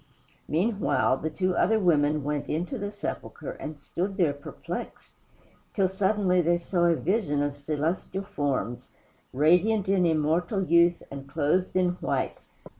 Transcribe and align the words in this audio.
Meanwhile, 0.47 1.17
the 1.17 1.29
two 1.29 1.55
other 1.55 1.77
women 1.79 2.23
went 2.23 2.49
into 2.49 2.79
the 2.79 2.89
sepulchre 2.89 3.51
and 3.51 3.77
stood 3.77 4.17
there 4.17 4.33
perplexed, 4.33 5.11
till 5.75 5.87
suddenly 5.87 6.41
they 6.41 6.57
saw 6.57 6.85
a 6.85 6.95
vision 6.95 7.43
of 7.43 7.55
celestial 7.55 8.23
forms, 8.23 8.89
radiant 9.31 9.87
in 9.87 10.07
immortal 10.07 10.63
youth 10.63 11.03
and 11.11 11.29
clothed 11.29 11.75
in 11.75 11.89
white. 12.01 12.39